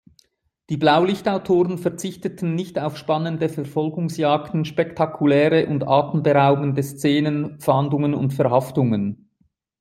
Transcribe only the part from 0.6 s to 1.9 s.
Die Blaulicht-Autoren